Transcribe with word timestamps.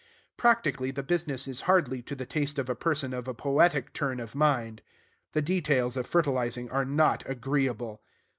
Practically, 0.35 0.89
the 0.89 1.03
business 1.03 1.47
is 1.47 1.61
hardly 1.69 2.01
to 2.01 2.15
the 2.15 2.25
taste 2.25 2.57
of 2.57 2.69
a 2.71 2.75
person 2.75 3.13
of 3.13 3.27
a 3.27 3.35
poetic 3.35 3.93
turn 3.93 4.19
of 4.19 4.33
mind. 4.33 4.81
The 5.33 5.43
details 5.43 5.95
of 5.95 6.07
fertilizing 6.07 6.71
are 6.71 6.85
not 6.85 7.21
agreeable. 7.29 8.01